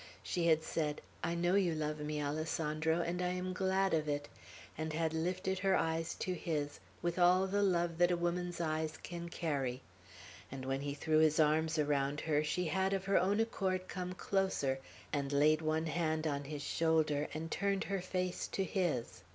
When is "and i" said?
3.01-3.27